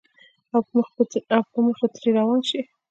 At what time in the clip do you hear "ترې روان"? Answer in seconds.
1.93-2.39